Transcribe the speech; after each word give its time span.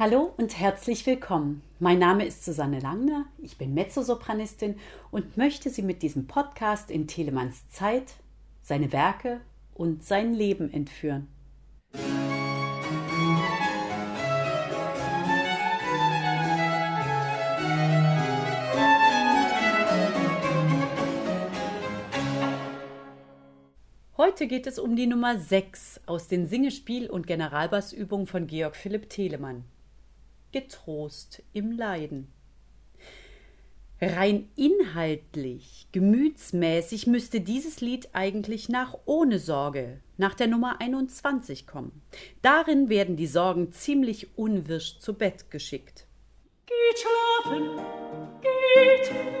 Hallo 0.00 0.32
und 0.36 0.56
herzlich 0.56 1.04
willkommen. 1.06 1.60
Mein 1.80 1.98
Name 1.98 2.24
ist 2.24 2.44
Susanne 2.44 2.78
Langner, 2.78 3.26
ich 3.42 3.58
bin 3.58 3.74
Mezzosopranistin 3.74 4.76
und 5.10 5.36
möchte 5.36 5.70
Sie 5.70 5.82
mit 5.82 6.04
diesem 6.04 6.28
Podcast 6.28 6.92
in 6.92 7.08
Telemanns 7.08 7.68
Zeit, 7.70 8.12
seine 8.62 8.92
Werke 8.92 9.40
und 9.74 10.04
sein 10.04 10.34
Leben 10.34 10.72
entführen. 10.72 11.26
Heute 24.16 24.46
geht 24.46 24.68
es 24.68 24.78
um 24.78 24.94
die 24.94 25.08
Nummer 25.08 25.40
6 25.40 26.02
aus 26.06 26.28
den 26.28 26.46
Singespiel- 26.46 27.10
und 27.10 27.26
Generalbassübungen 27.26 28.28
von 28.28 28.46
Georg 28.46 28.76
Philipp 28.76 29.10
Telemann 29.10 29.64
getrost 30.52 31.42
im 31.52 31.72
Leiden. 31.72 32.32
Rein 34.00 34.48
inhaltlich, 34.54 35.88
gemütsmäßig 35.90 37.08
müsste 37.08 37.40
dieses 37.40 37.80
Lied 37.80 38.10
eigentlich 38.12 38.68
nach 38.68 38.96
Ohne 39.06 39.40
Sorge, 39.40 40.00
nach 40.16 40.34
der 40.34 40.46
Nummer 40.46 40.80
21 40.80 41.66
kommen. 41.66 42.02
Darin 42.40 42.88
werden 42.88 43.16
die 43.16 43.26
Sorgen 43.26 43.72
ziemlich 43.72 44.38
unwirsch 44.38 45.00
zu 45.00 45.14
Bett 45.14 45.50
geschickt. 45.50 46.06
Geht 46.66 46.98
schlafen, 47.00 47.80
geht, 48.40 49.37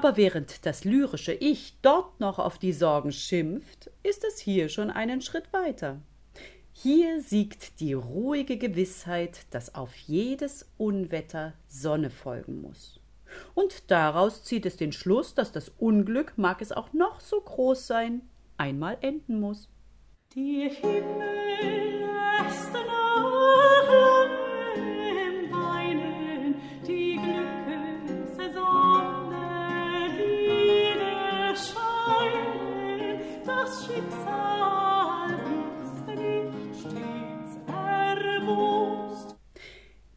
aber 0.00 0.16
während 0.16 0.64
das 0.64 0.84
lyrische 0.84 1.34
Ich 1.34 1.74
dort 1.82 2.20
noch 2.20 2.38
auf 2.38 2.56
die 2.56 2.72
Sorgen 2.72 3.12
schimpft, 3.12 3.90
ist 4.02 4.24
es 4.24 4.38
hier 4.38 4.70
schon 4.70 4.90
einen 4.90 5.20
Schritt 5.20 5.52
weiter. 5.52 6.00
Hier 6.72 7.20
siegt 7.20 7.80
die 7.80 7.92
ruhige 7.92 8.56
Gewissheit, 8.56 9.40
dass 9.50 9.74
auf 9.74 9.94
jedes 9.94 10.66
Unwetter 10.78 11.52
Sonne 11.68 12.08
folgen 12.08 12.62
muss. 12.62 12.98
Und 13.52 13.90
daraus 13.90 14.42
zieht 14.42 14.64
es 14.64 14.78
den 14.78 14.92
Schluss, 14.92 15.34
dass 15.34 15.52
das 15.52 15.68
Unglück, 15.68 16.32
mag 16.36 16.62
es 16.62 16.72
auch 16.72 16.94
noch 16.94 17.20
so 17.20 17.38
groß 17.38 17.86
sein, 17.86 18.22
einmal 18.56 18.96
enden 19.02 19.38
muss. 19.38 19.68
Die 20.34 20.70
Himmel 20.70 21.99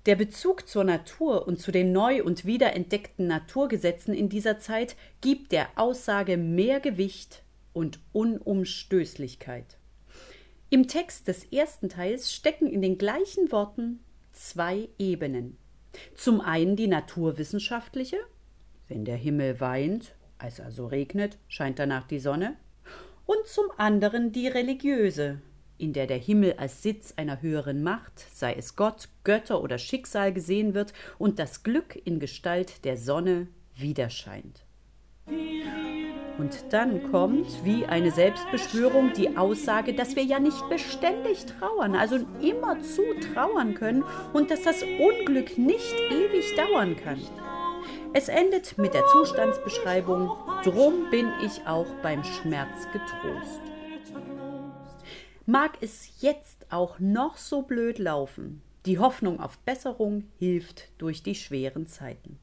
Der 0.05 0.15
Bezug 0.15 0.67
zur 0.67 0.83
Natur 0.83 1.47
und 1.47 1.61
zu 1.61 1.71
den 1.71 1.93
neu 1.93 2.23
und 2.23 2.45
wiederentdeckten 2.45 3.25
Naturgesetzen 3.27 4.13
in 4.13 4.27
dieser 4.27 4.59
Zeit 4.59 4.97
gibt 5.21 5.53
der 5.53 5.69
Aussage 5.75 6.35
mehr 6.35 6.81
Gewicht 6.81 7.41
und 7.71 7.99
Unumstößlichkeit. 8.11 9.77
Im 10.69 10.87
Text 10.87 11.27
des 11.29 11.45
ersten 11.45 11.87
Teils 11.87 12.33
stecken 12.33 12.67
in 12.67 12.81
den 12.81 12.97
gleichen 12.97 13.51
Worten 13.51 13.99
zwei 14.33 14.89
Ebenen. 14.99 15.57
Zum 16.15 16.41
einen 16.41 16.75
die 16.75 16.87
naturwissenschaftliche, 16.87 18.17
wenn 18.89 19.05
der 19.05 19.15
Himmel 19.15 19.61
weint, 19.61 20.15
als 20.37 20.59
also 20.59 20.87
regnet, 20.87 21.37
scheint 21.47 21.79
danach 21.79 22.07
die 22.07 22.19
Sonne, 22.19 22.57
und 23.25 23.45
zum 23.45 23.67
anderen 23.77 24.33
die 24.33 24.47
religiöse, 24.47 25.39
in 25.83 25.91
der 25.91 26.07
der 26.07 26.17
Himmel 26.17 26.53
als 26.57 26.81
Sitz 26.81 27.13
einer 27.17 27.41
höheren 27.41 27.83
Macht, 27.83 28.13
sei 28.33 28.53
es 28.53 28.77
Gott, 28.77 29.09
Götter 29.25 29.61
oder 29.61 29.77
Schicksal 29.77 30.31
gesehen 30.31 30.73
wird 30.73 30.93
und 31.17 31.39
das 31.39 31.61
Glück 31.61 31.99
in 32.05 32.21
Gestalt 32.21 32.85
der 32.85 32.95
Sonne 32.95 33.47
widerscheint. 33.75 34.61
Und 36.37 36.71
dann 36.71 37.11
kommt, 37.11 37.65
wie 37.65 37.85
eine 37.85 38.11
Selbstbeschwörung, 38.11 39.11
die 39.11 39.35
Aussage, 39.35 39.93
dass 39.93 40.15
wir 40.15 40.23
ja 40.23 40.39
nicht 40.39 40.67
beständig 40.69 41.45
trauern, 41.45 41.95
also 41.95 42.17
immerzu 42.41 43.03
trauern 43.33 43.75
können 43.75 44.05
und 44.31 44.51
dass 44.51 44.63
das 44.63 44.83
Unglück 44.83 45.57
nicht 45.57 45.95
ewig 46.09 46.55
dauern 46.55 46.95
kann. 46.95 47.19
Es 48.13 48.29
endet 48.29 48.77
mit 48.77 48.93
der 48.93 49.05
Zustandsbeschreibung, 49.07 50.31
drum 50.63 51.09
bin 51.11 51.27
ich 51.45 51.67
auch 51.67 51.87
beim 52.01 52.23
Schmerz 52.23 52.87
getrost. 52.93 53.72
Mag 55.45 55.77
es 55.81 56.21
jetzt 56.21 56.71
auch 56.71 56.99
noch 56.99 57.35
so 57.35 57.63
blöd 57.63 57.99
laufen, 57.99 58.61
die 58.85 58.97
Hoffnung 58.97 59.41
auf 59.41 59.57
Besserung 59.59 60.23
hilft 60.39 60.89
durch 60.99 61.21
die 61.21 61.35
schweren 61.35 61.85
Zeiten. 61.85 62.39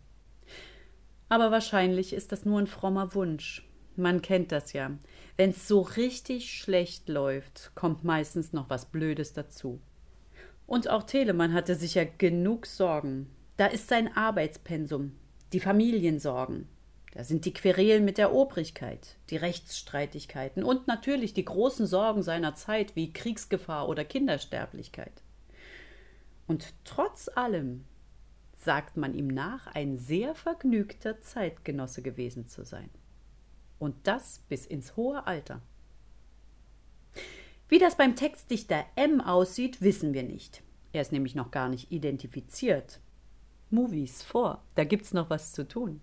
Aber 1.30 1.50
wahrscheinlich 1.50 2.12
ist 2.12 2.30
das 2.30 2.44
nur 2.44 2.58
ein 2.58 2.66
frommer 2.66 3.14
Wunsch. 3.14 3.66
Man 3.96 4.20
kennt 4.20 4.52
das 4.52 4.74
ja. 4.74 4.90
Wenn's 5.38 5.66
so 5.66 5.80
richtig 5.80 6.52
schlecht 6.52 7.08
läuft, 7.08 7.72
kommt 7.74 8.04
meistens 8.04 8.52
noch 8.52 8.68
was 8.68 8.84
Blödes 8.84 9.32
dazu. 9.32 9.80
Und 10.66 10.90
auch 10.90 11.04
Telemann 11.04 11.54
hatte 11.54 11.76
sicher 11.76 12.04
genug 12.04 12.66
Sorgen. 12.66 13.30
Da 13.56 13.66
ist 13.66 13.88
sein 13.88 14.14
Arbeitspensum, 14.14 15.12
die 15.54 15.60
Familiensorgen, 15.60 16.68
da 17.12 17.24
sind 17.24 17.44
die 17.44 17.52
Querelen 17.52 18.04
mit 18.04 18.18
der 18.18 18.32
Obrigkeit, 18.32 19.16
die 19.30 19.36
Rechtsstreitigkeiten 19.36 20.62
und 20.62 20.86
natürlich 20.86 21.34
die 21.34 21.44
großen 21.44 21.86
Sorgen 21.86 22.22
seiner 22.22 22.54
Zeit 22.54 22.94
wie 22.94 23.12
Kriegsgefahr 23.12 23.88
oder 23.88 24.04
Kindersterblichkeit. 24.04 25.22
Und 26.46 26.72
trotz 26.84 27.28
allem 27.28 27.84
sagt 28.56 28.96
man 28.96 29.14
ihm 29.14 29.28
nach, 29.28 29.66
ein 29.68 29.98
sehr 29.98 30.34
vergnügter 30.34 31.20
Zeitgenosse 31.20 32.02
gewesen 32.02 32.46
zu 32.46 32.64
sein. 32.64 32.90
Und 33.78 33.96
das 34.04 34.40
bis 34.48 34.66
ins 34.66 34.96
hohe 34.96 35.26
Alter. 35.26 35.62
Wie 37.68 37.78
das 37.78 37.96
beim 37.96 38.16
Textdichter 38.16 38.84
M 38.96 39.20
aussieht, 39.20 39.80
wissen 39.80 40.12
wir 40.12 40.22
nicht. 40.22 40.62
Er 40.92 41.02
ist 41.02 41.12
nämlich 41.12 41.34
noch 41.34 41.50
gar 41.50 41.68
nicht 41.68 41.90
identifiziert. 41.90 43.00
Movies 43.70 44.22
vor, 44.22 44.64
da 44.74 44.84
gibt's 44.84 45.12
noch 45.12 45.30
was 45.30 45.52
zu 45.52 45.66
tun. 45.66 46.00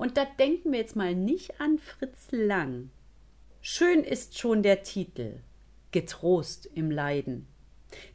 Und 0.00 0.16
da 0.16 0.24
denken 0.24 0.72
wir 0.72 0.78
jetzt 0.78 0.96
mal 0.96 1.14
nicht 1.14 1.60
an 1.60 1.78
Fritz 1.78 2.28
Lang. 2.30 2.88
Schön 3.60 4.02
ist 4.02 4.38
schon 4.38 4.62
der 4.62 4.82
Titel 4.82 5.40
Getrost 5.90 6.64
im 6.74 6.90
Leiden. 6.90 7.46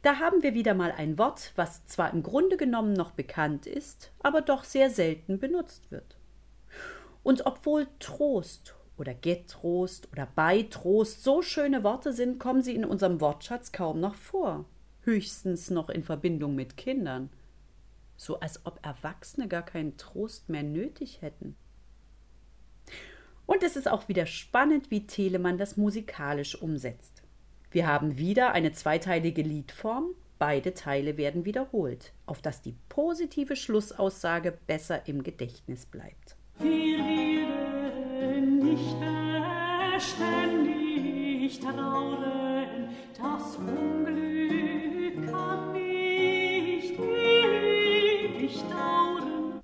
Da 0.02 0.18
haben 0.18 0.42
wir 0.42 0.52
wieder 0.52 0.74
mal 0.74 0.90
ein 0.90 1.16
Wort, 1.16 1.52
was 1.54 1.86
zwar 1.86 2.12
im 2.12 2.24
Grunde 2.24 2.56
genommen 2.56 2.92
noch 2.92 3.12
bekannt 3.12 3.68
ist, 3.68 4.10
aber 4.18 4.40
doch 4.42 4.64
sehr 4.64 4.90
selten 4.90 5.38
benutzt 5.38 5.92
wird. 5.92 6.16
Und 7.22 7.46
obwohl 7.46 7.86
Trost 8.00 8.74
oder 8.98 9.14
Getrost 9.14 10.08
oder 10.10 10.26
Beitrost 10.26 11.22
so 11.22 11.40
schöne 11.40 11.84
Worte 11.84 12.12
sind, 12.12 12.40
kommen 12.40 12.62
sie 12.62 12.74
in 12.74 12.84
unserem 12.84 13.20
Wortschatz 13.20 13.70
kaum 13.70 14.00
noch 14.00 14.16
vor, 14.16 14.64
höchstens 15.02 15.70
noch 15.70 15.88
in 15.88 16.02
Verbindung 16.02 16.56
mit 16.56 16.76
Kindern, 16.76 17.30
so 18.16 18.40
als 18.40 18.66
ob 18.66 18.84
Erwachsene 18.84 19.46
gar 19.46 19.62
keinen 19.62 19.96
Trost 19.96 20.48
mehr 20.48 20.64
nötig 20.64 21.22
hätten. 21.22 21.54
Und 23.56 23.62
es 23.62 23.74
ist 23.74 23.88
auch 23.88 24.06
wieder 24.06 24.26
spannend, 24.26 24.90
wie 24.90 25.06
Telemann 25.06 25.56
das 25.56 25.78
musikalisch 25.78 26.60
umsetzt. 26.60 27.22
Wir 27.70 27.86
haben 27.86 28.18
wieder 28.18 28.52
eine 28.52 28.72
zweiteilige 28.72 29.40
Liedform, 29.40 30.10
beide 30.38 30.74
Teile 30.74 31.16
werden 31.16 31.46
wiederholt, 31.46 32.12
auf 32.26 32.42
dass 32.42 32.60
die 32.60 32.74
positive 32.90 33.56
Schlussaussage 33.56 34.52
besser 34.66 35.08
im 35.08 35.22
Gedächtnis 35.22 35.86
bleibt. 35.86 36.36
Wir 36.58 36.98
reden 36.98 38.58
nicht 38.58 38.94
beständig 39.94 41.58
trauern, 41.60 42.90
das 43.16 43.56
Unglück 43.56 45.30
kann 45.30 45.72
nicht 45.72 46.92
ewig 47.00 48.60
dauern. 48.68 49.62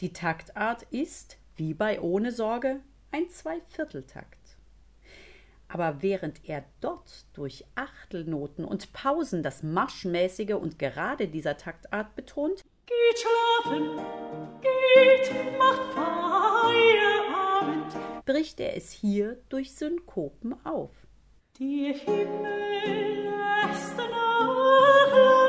Die 0.00 0.14
Taktart 0.14 0.84
ist, 0.84 1.36
wie 1.56 1.74
bei 1.74 2.00
Ohne 2.00 2.32
Sorge, 2.32 2.80
ein 3.14 3.30
Zweivierteltakt. 3.30 4.56
Aber 5.68 6.02
während 6.02 6.48
er 6.48 6.64
dort 6.80 7.26
durch 7.32 7.64
Achtelnoten 7.76 8.64
und 8.64 8.92
Pausen 8.92 9.44
das 9.44 9.62
Marschmäßige 9.62 10.54
und 10.54 10.80
Gerade 10.80 11.28
dieser 11.28 11.56
Taktart 11.56 12.16
betont, 12.16 12.64
geht 12.86 13.18
schlafen, 13.20 14.00
geht, 14.60 15.30
macht 15.58 15.94
Feierabend, 16.74 17.94
bricht 18.24 18.58
er 18.58 18.76
es 18.76 18.90
hier 18.90 19.38
durch 19.48 19.74
Synkopen 19.74 20.54
auf. 20.66 20.90
Die 21.58 21.94
Himmel 21.94 23.30
lässt 23.30 23.96
nach 23.96 25.43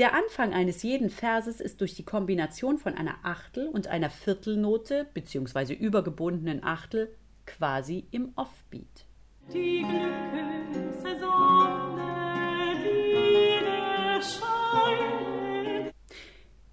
Der 0.00 0.14
Anfang 0.14 0.54
eines 0.54 0.82
jeden 0.82 1.10
Verses 1.10 1.60
ist 1.60 1.82
durch 1.82 1.94
die 1.94 2.06
Kombination 2.06 2.78
von 2.78 2.94
einer 2.94 3.16
Achtel 3.22 3.68
und 3.68 3.88
einer 3.88 4.08
Viertelnote 4.08 5.06
bzw. 5.12 5.74
übergebundenen 5.74 6.64
Achtel 6.64 7.14
quasi 7.44 8.06
im 8.10 8.32
Offbeat. 8.34 9.04
Die 9.52 9.82
Glücke 9.82 11.20
Sonne 11.20 12.80
wieder 12.82 14.22
scheinen. 14.22 15.90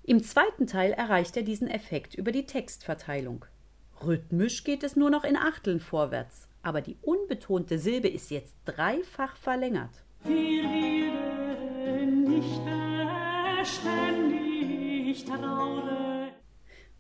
Im 0.03 0.23
zweiten 0.23 0.65
Teil 0.65 0.93
erreicht 0.93 1.35
er 1.35 1.43
diesen 1.43 1.67
Effekt 1.67 2.15
über 2.15 2.31
die 2.31 2.45
Textverteilung. 2.45 3.43
Rhythmisch 4.05 4.63
geht 4.63 4.83
es 4.83 4.95
nur 4.95 5.09
noch 5.09 5.25
in 5.25 5.35
Achteln 5.35 5.81
vorwärts, 5.81 6.47
aber 6.63 6.79
die 6.79 6.95
unbetonte 7.01 7.77
Silbe 7.77 8.07
ist 8.07 8.31
jetzt 8.31 8.55
dreifach 8.63 9.35
verlängert. 9.35 10.05
Wir 10.23 10.63
werden 10.63 12.23
nicht 12.23 12.86
beständig 13.59 15.25
trauern. 15.25 16.31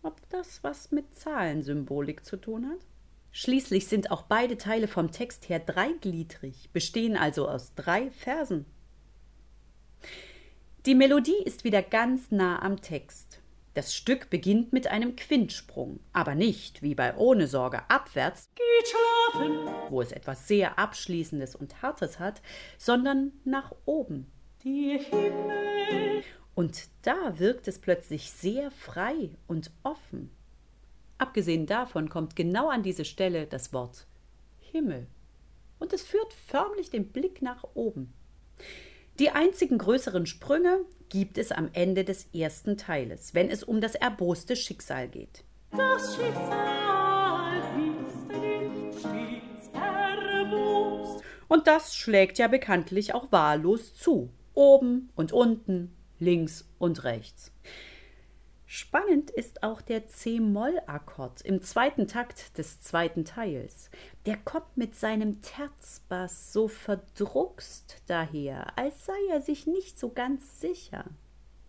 Ob 0.01 0.29
das 0.29 0.63
was 0.63 0.91
mit 0.91 1.15
Zahlensymbolik 1.15 2.25
zu 2.25 2.37
tun 2.37 2.69
hat? 2.69 2.79
Schließlich 3.31 3.87
sind 3.87 4.09
auch 4.09 4.23
beide 4.23 4.57
Teile 4.57 4.87
vom 4.87 5.11
Text 5.11 5.49
her 5.49 5.59
dreigliedrig, 5.59 6.69
bestehen 6.73 7.15
also 7.17 7.47
aus 7.47 7.75
drei 7.75 8.09
Versen. 8.09 8.65
Die 10.85 10.95
Melodie 10.95 11.43
ist 11.43 11.63
wieder 11.63 11.81
ganz 11.81 12.31
nah 12.31 12.61
am 12.61 12.81
Text. 12.81 13.41
Das 13.73 13.93
Stück 13.93 14.31
beginnt 14.31 14.73
mit 14.73 14.87
einem 14.87 15.15
Quintsprung, 15.15 15.99
aber 16.13 16.33
nicht, 16.33 16.81
wie 16.81 16.95
bei 16.95 17.15
Ohne 17.15 17.45
Sorge, 17.45 17.87
abwärts, 17.89 18.49
Geht 18.55 18.87
schlafen, 18.87 19.69
wo 19.89 20.01
es 20.01 20.11
etwas 20.11 20.47
sehr 20.47 20.79
Abschließendes 20.79 21.55
und 21.55 21.83
Hartes 21.83 22.17
hat, 22.17 22.41
sondern 22.79 23.33
nach 23.43 23.75
oben. 23.85 24.31
Und 26.57 26.89
da 27.03 27.37
wirkt 27.37 27.67
es 27.67 27.77
plötzlich 27.77 28.31
sehr 28.31 28.71
frei 28.71 29.29
und 29.45 29.69
offen. 29.83 30.31
Abgesehen 31.19 31.67
davon 31.67 32.09
kommt 32.09 32.35
genau 32.35 32.67
an 32.67 32.81
diese 32.81 33.05
Stelle 33.05 33.45
das 33.45 33.73
Wort 33.73 34.07
Himmel. 34.59 35.05
Und 35.77 35.93
es 35.93 36.01
führt 36.01 36.33
förmlich 36.33 36.89
den 36.89 37.09
Blick 37.09 37.43
nach 37.43 37.63
oben. 37.75 38.11
Die 39.19 39.29
einzigen 39.29 39.77
größeren 39.77 40.25
Sprünge 40.25 40.79
gibt 41.09 41.37
es 41.37 41.51
am 41.51 41.69
Ende 41.73 42.03
des 42.03 42.25
ersten 42.33 42.75
Teiles, 42.75 43.35
wenn 43.35 43.51
es 43.51 43.63
um 43.63 43.79
das 43.79 43.93
erboste 43.93 44.55
Schicksal 44.55 45.09
geht. 45.09 45.43
Das 45.73 46.15
Schicksal 46.15 47.61
ist 47.87 48.29
nicht 48.29 48.99
stets 48.99 49.69
erbost. 49.75 51.23
Und 51.47 51.67
das 51.67 51.93
schlägt 51.95 52.39
ja 52.39 52.47
bekanntlich 52.47 53.13
auch 53.13 53.31
wahllos 53.31 53.93
zu. 53.93 54.31
Oben 54.55 55.11
und 55.15 55.31
unten, 55.33 55.93
links 56.19 56.67
und 56.77 57.03
rechts. 57.03 57.51
Spannend 58.69 59.29
ist 59.29 59.63
auch 59.63 59.81
der 59.81 60.07
C-Moll-Akkord 60.07 61.39
im 61.41 61.61
zweiten 61.61 62.05
Takt 62.05 62.57
des 62.57 62.81
zweiten 62.81 63.23
Teils. 63.23 63.89
Der 64.25 64.35
kommt 64.35 64.75
mit 64.75 64.93
seinem 64.93 65.41
Terzbass 65.41 66.51
so 66.51 66.67
verdruckst 66.67 68.03
daher, 68.07 68.77
als 68.77 69.05
sei 69.05 69.17
er 69.31 69.41
sich 69.41 69.67
nicht 69.67 69.97
so 69.97 70.09
ganz 70.09 70.59
sicher. 70.59 71.05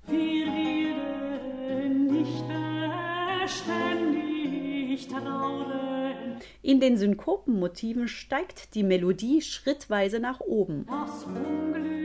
Wir 0.08 0.46
werden 0.46 2.06
nicht 2.06 2.44
beständig 3.44 5.06
trauern. 5.06 6.40
In 6.62 6.80
den 6.80 6.96
Synkopenmotiven 6.96 8.08
steigt 8.08 8.74
die 8.74 8.82
Melodie 8.82 9.40
schrittweise 9.40 10.18
nach 10.18 10.40
oben 10.40 10.84
Das 10.86 11.22
Unglück 11.24 11.97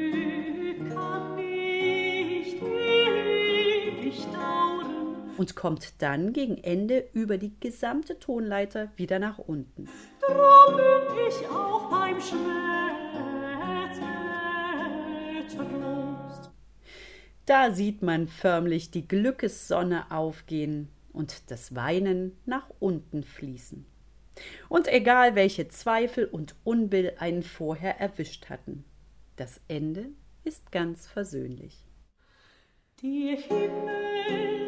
und 5.38 5.56
kommt 5.56 6.01
dann 6.01 6.33
gegen 6.33 6.57
Ende 6.57 7.10
über 7.13 7.38
die 7.38 7.60
gesamte 7.60 8.19
Tonleiter 8.19 8.92
wieder 8.95 9.19
nach 9.19 9.39
unten. 9.39 9.89
Drum 10.21 10.77
bin 10.77 11.27
ich 11.27 11.48
auch 11.50 11.89
beim 11.89 12.21
Schmerz. 12.21 12.74
Da 17.45 17.71
sieht 17.71 18.01
man 18.01 18.30
förmlich 18.30 18.89
die 18.92 19.06
Glückessonne 19.06 20.12
aufgehen 20.12 20.88
und 21.12 21.51
das 21.51 21.75
Weinen 21.75 22.38
nach 22.45 22.69
unten 22.80 23.24
fließen. 23.24 23.86
Und 24.69 24.88
egal 24.88 25.36
welche 25.36 25.68
Zweifel 25.68 26.25
und 26.25 26.56
Unbill 26.63 27.13
einen 27.19 27.44
vorher 27.44 28.00
erwischt 28.00 28.50
hatten, 28.50 28.86
das 29.36 29.60
Ende 29.68 30.06
ist 30.45 30.71
ganz 30.71 31.06
versöhnlich. 31.06 31.83
Die 33.03 33.35
Himmel 33.35 34.62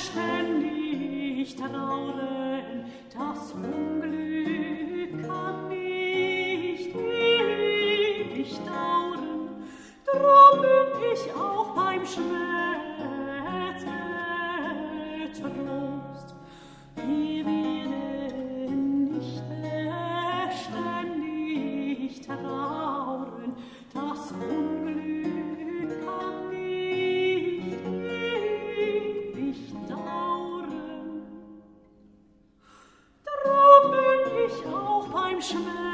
beständig 0.00 1.56
trauern. 1.56 2.84
Das 3.12 3.52
Unglück 3.52 5.26
kann 5.26 5.68
nicht 5.68 6.94
ewig 6.94 8.58
dauern. 8.64 9.66
Drum 10.06 10.60
bin 10.62 11.12
ich 11.12 11.32
auch 11.34 11.74
beim 11.74 12.06
Schmerz 12.06 13.82
tröst. 15.32 15.69
Schmerz 35.40 35.89